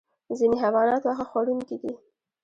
[0.37, 1.93] ځینې حیوانات واښه خوړونکي دي